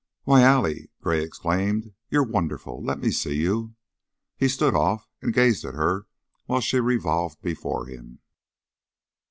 "Why, 0.23 0.41
Allie!" 0.41 0.89
Gray 0.99 1.23
exclaimed. 1.23 1.93
"You're 2.09 2.23
wonderful! 2.23 2.83
Let 2.83 2.97
me 2.97 3.11
see 3.11 3.35
you." 3.35 3.75
He 4.35 4.47
stood 4.47 4.73
off 4.73 5.07
and 5.21 5.31
gazed 5.31 5.63
at 5.63 5.75
her 5.75 6.07
while 6.47 6.59
she 6.59 6.79
revolved 6.79 7.39
before 7.43 7.85
him. 7.85 8.17